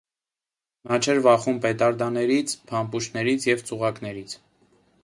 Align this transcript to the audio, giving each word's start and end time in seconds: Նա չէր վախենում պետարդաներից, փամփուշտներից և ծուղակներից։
Նա 0.91 0.97
չէր 1.01 1.21
վախենում 1.27 1.59
պետարդաներից, 1.67 2.57
փամփուշտներից 2.73 3.47
և 3.53 3.65
ծուղակներից։ 3.71 4.37